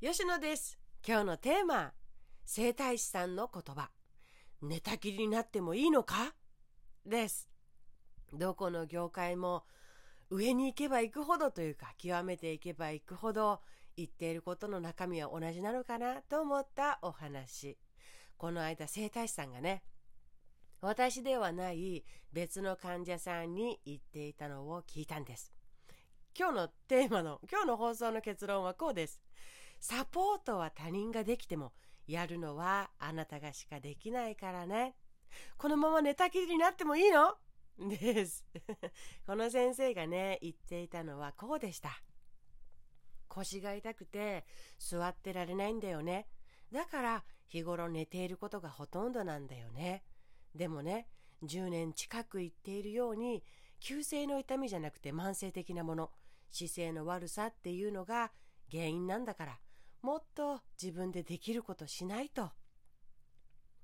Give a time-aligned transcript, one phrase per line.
[0.00, 0.78] 吉野です。
[1.04, 1.90] 今日のテーマ、
[2.44, 3.90] 整体師さんの言葉。
[4.62, 6.34] 寝たきりになってもいいのか？
[7.04, 7.48] です。
[8.32, 9.64] どこの業界も
[10.30, 13.60] 上に行けば行くほどというか極めていけば行くほど
[13.96, 16.22] 言っていることの中身は同じなのかな？
[16.22, 17.76] と思ったお話。
[18.36, 19.82] この間整体師さんがね、
[20.80, 25.52] 私ではない別の患者さんに言っていたのを聞いたんです。
[26.38, 29.20] 今日のテーマの、今日の放送の結論はこうです。
[29.80, 31.72] サポートは他人ができても、
[32.06, 34.94] やるのはあなたがしかできないからね。
[35.58, 37.36] このまま寝たきりになってもいいの？
[37.78, 38.44] です。
[39.26, 42.02] この先生がね、言っていたのはこうでした。
[43.28, 44.46] 腰が痛くて
[44.78, 46.28] 座ってられないんだよね。
[46.72, 50.04] だから日頃寝ていることがほとんどなんだよね。
[50.54, 51.08] でもね、
[51.42, 53.44] 10年近く言っているように、
[53.80, 56.10] 急性の痛みじゃなくて慢性的なもの、
[56.50, 58.32] 姿勢の悪さっていうのが
[58.70, 59.60] 原因なんだから、
[60.02, 62.50] もっと自分でできることしないと。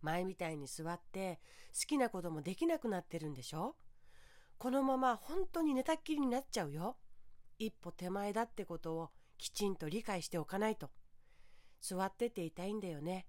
[0.00, 1.40] 前みたいに座って
[1.72, 3.76] 好きなこともできなくなってるんでしょ？
[4.58, 6.96] このまま本当に寝たっきりになっちゃうよ。
[7.58, 10.90] 一歩手前だってことをきちんと理解しておかないと。
[11.80, 13.26] 座ってて痛いんだよね。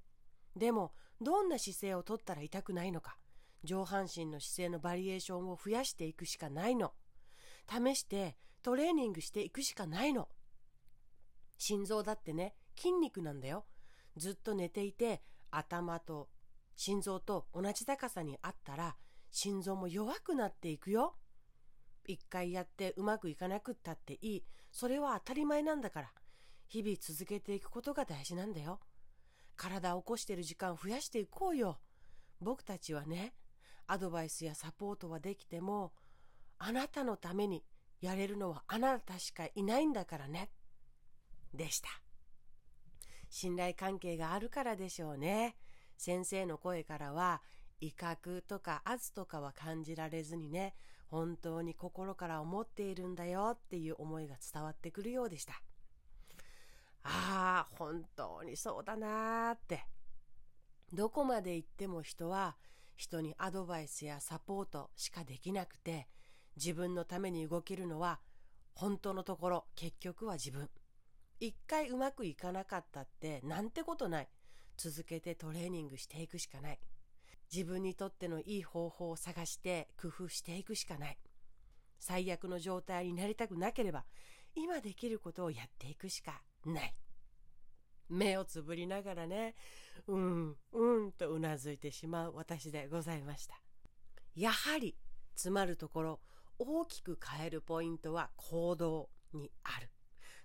[0.56, 3.18] でも、どんな姿勢をとったら痛くないのか？
[3.64, 6.94] 上半身の姿勢のバリエーションを増やしていくしかないの。
[7.68, 10.28] 試してトレーニングしていくしかないの。
[11.58, 13.66] 心臓だってね、筋肉なんだよ。
[14.18, 15.22] ずっと寝ていて
[15.52, 16.30] 頭と
[16.76, 18.96] 心臓と同じ高さにあったら
[19.32, 21.16] 心臓も弱くなっていくよ。
[22.06, 24.46] 一回やってうまくいかなくったっていい。
[24.72, 26.12] それは当たり前なんだから。
[26.68, 28.80] 日々続けていくことが大事なんだよ。
[29.56, 31.80] 体を起こしてる時間を増やしていこうよ。
[32.42, 33.34] 僕たちはね、
[33.88, 35.94] アドバイスやサポートはできても、
[36.58, 37.64] あなたのために
[38.02, 40.50] やれるのはあなたしかいないんだからね。
[41.54, 41.90] でした。
[43.34, 45.56] 信頼関係があるからでしょうね。
[45.98, 47.42] 先生の声からは、
[47.82, 50.76] 威嚇とか圧とかは感じられずにね、
[51.08, 55.54] 本当に心から思っているんだよっていう思いが伝わってくるようでした。
[57.02, 59.84] ああ、本当にそうだなーって。
[60.94, 62.56] どこまで行っても人は
[62.96, 66.08] 人にアドバイスやサポートしかできなくて、
[66.56, 68.20] 自分のために動けるのは
[68.76, 70.70] 本当のところ結局は自分。
[71.44, 74.30] 一回うまくいかなかったってなんてことない。
[74.78, 76.80] 続けてトレーニングしていくしかない。
[77.54, 81.18] 自分にとってのいい方法を探して工夫していくしかない。
[82.00, 84.06] 最悪の状態になりたくなければ
[84.56, 86.96] 今できることをやっていくしかない。
[88.08, 89.56] 目をつぶりながらね、
[90.08, 93.56] うん、うんとうなずいてしまう私でございました。
[94.34, 94.96] やはり、
[95.36, 96.20] 詰まるところ、
[96.58, 99.90] 大きく変えるポイントは行動にある。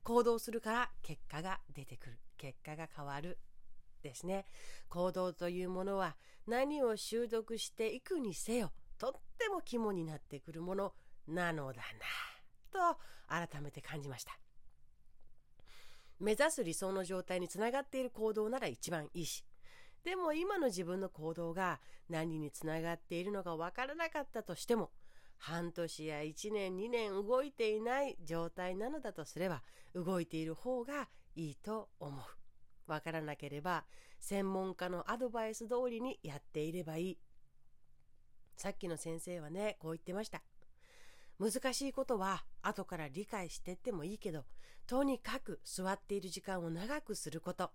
[0.03, 2.19] 行動するから結果が出てくる。
[2.37, 3.39] 結果が変わる。
[4.03, 4.47] ですね。
[4.89, 6.17] 行動というものは
[6.47, 10.95] 何を習得していくにせよ、とっても肝になってくるもの
[11.27, 11.83] なのだ
[12.73, 12.99] な、と
[13.29, 14.39] 改めて感じました。
[16.21, 19.45] 目指す理想の状態につながっている行動なら一番いいし、
[20.05, 24.91] でも今の自分の行動が何につながっているのかわからなかったとしても、
[25.39, 29.63] 半年や1年2年動いていない状態なのだとすれば、
[29.95, 32.91] 動いている方がいいと思う。
[32.91, 33.85] わからなければ、
[34.19, 37.19] 専門家のアドバイス通りにやっていればいい。
[38.57, 40.43] さっきの先生はね、こう言ってました。
[41.39, 44.45] 難しいことは後から理解してってもいいけど、
[44.87, 47.71] とにかく座っている時間を長くすること、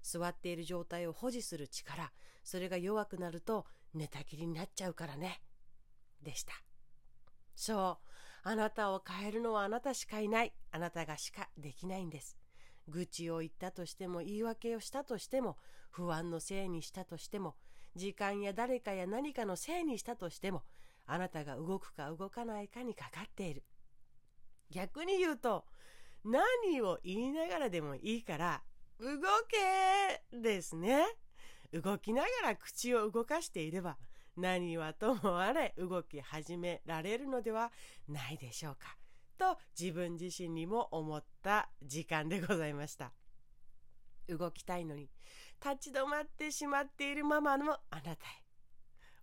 [0.00, 2.12] 座っている状態を保持する力、
[2.42, 5.42] それが弱くなると寝たきりになっちゃうからね。
[6.22, 6.71] でした。
[7.62, 7.98] そ
[8.44, 8.48] う。
[8.48, 10.52] あなたを変えるのはあなたしかいない。
[10.72, 12.36] あなたがしかできないんです。
[12.88, 15.56] 愚痴を言ったとしても言い訳をしたとしても
[15.92, 17.54] 不安のせいにしたとしても
[17.94, 20.64] 時間や誰かや何かのせいにしたとしても
[21.06, 23.62] あなたが動くか動かないかにかかっている。
[24.70, 25.64] 逆に言うと、
[26.24, 28.62] 何を言いながらでもいいから、
[28.98, 29.06] 動
[29.46, 31.04] けですね。
[31.72, 33.98] 動きながら口を動かしていれば、
[34.36, 37.70] 何はともあれ動き始められるのでは
[38.08, 38.96] ないでしょうか。
[39.38, 43.12] と自分自身にも思った時間でございました。
[44.28, 45.10] 動きたいのに
[45.64, 48.16] 立ち止まってしまっているままのあなたへ。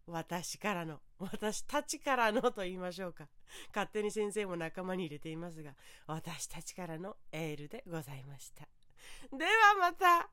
[0.06, 3.28] 私からの、私たちからのと言いましょうか。
[3.74, 5.76] 勝手に先生も仲間に入れていますが、
[6.08, 8.68] 私たちからのエールでございました。
[9.38, 10.30] ではまた